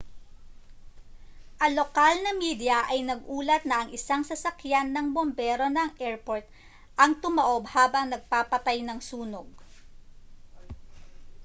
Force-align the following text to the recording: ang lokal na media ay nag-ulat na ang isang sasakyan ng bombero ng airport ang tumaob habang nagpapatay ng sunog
ang 1.63 1.73
lokal 1.79 2.15
na 2.25 2.31
media 2.45 2.77
ay 2.93 2.99
nag-ulat 3.05 3.61
na 3.69 3.75
ang 3.85 3.89
isang 3.97 4.21
sasakyan 4.29 4.87
ng 4.91 5.07
bombero 5.15 5.67
ng 5.73 5.89
airport 6.05 6.41
ang 7.03 7.11
tumaob 7.23 7.63
habang 7.75 8.05
nagpapatay 8.09 8.79
ng 8.83 8.97
sunog 9.09 9.45